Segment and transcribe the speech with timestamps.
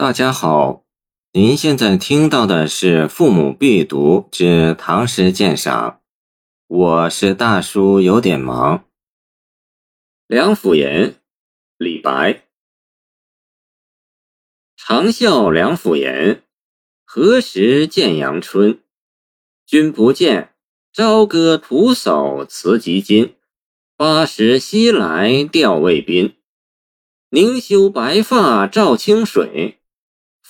[0.00, 0.84] 大家好，
[1.32, 5.90] 您现在听到的是《父母必读之唐诗鉴赏》，
[6.68, 8.78] 我是大叔，有点忙。
[10.28, 10.86] 《梁甫吟》
[11.78, 12.44] 李白，
[14.76, 16.42] 长啸梁甫吟，
[17.04, 18.78] 何时见阳春？
[19.66, 20.54] 君不见，
[20.92, 23.34] 朝歌徒叟辞及津。
[23.96, 26.36] 八十西来吊渭宾，
[27.30, 29.77] 宁修白发照清水，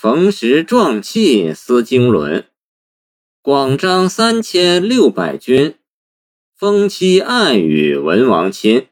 [0.00, 2.46] 逢时壮气思经纶。
[3.42, 5.74] 广张三千六百军，
[6.54, 8.86] 风期暗与文王亲。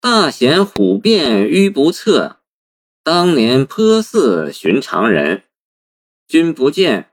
[0.00, 2.36] 大贤虎变愚不测，
[3.02, 5.42] 当年颇似寻常人。
[6.28, 7.10] 君不见，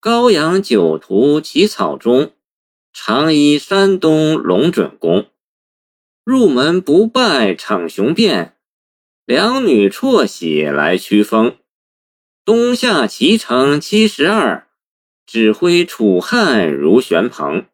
[0.00, 2.32] 高阳酒徒起草中，
[2.92, 5.28] 长揖山东龙准公。
[6.24, 8.56] 入门不拜逞雄辩，
[9.24, 11.56] 两女辍喜来驱风。
[12.48, 14.66] 东下齐城七十二，
[15.26, 17.66] 指挥楚汉如旋蓬。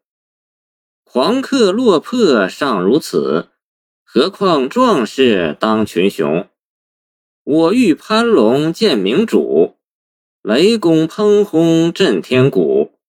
[1.05, 3.47] 狂客落魄尚如此，
[4.03, 6.49] 何况壮士当群雄？
[7.45, 9.77] 我欲攀龙见明主，
[10.41, 12.99] 雷公烹轰震天鼓。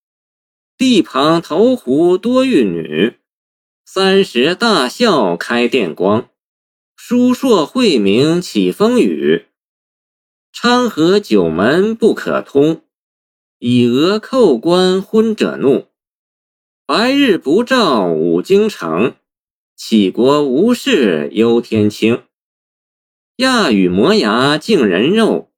[0.77, 3.17] 地旁投壶多玉女。
[3.85, 6.29] 三十大笑开电光，
[6.95, 9.46] 书硕晦明起风雨。
[10.59, 12.81] 昌河九门不可通，
[13.59, 15.85] 以讹叩关昏者怒。
[16.87, 19.13] 白日不照五京城，
[19.77, 22.23] 杞国无事忧天清。
[23.35, 25.51] 亚与磨牙敬人肉，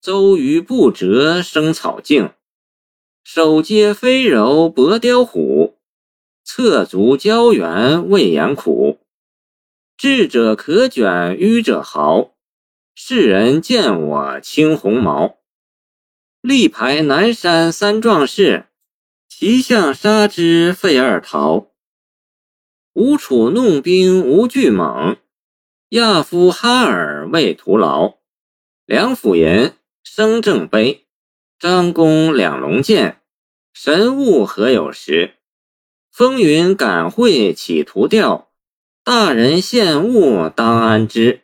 [0.00, 2.30] 周瑜不折生草茎。
[3.22, 5.78] 手接飞柔搏雕虎。
[6.42, 8.98] 侧足胶原未言苦，
[9.96, 12.33] 智者可卷，愚者豪。
[12.96, 15.38] 世人见我青鸿毛。
[16.40, 18.66] 力排南山三壮士，
[19.28, 21.72] 齐相杀之废二逃。
[22.92, 25.16] 吴楚弄兵无惧猛，
[25.88, 28.18] 亚夫哈尔未徒劳。
[28.86, 29.72] 梁甫吟，
[30.04, 31.06] 生正碑。
[31.58, 33.22] 张公两龙剑，
[33.72, 35.34] 神物何有时？
[36.12, 38.52] 风云感会起图调，
[39.02, 41.43] 大人献物当安之。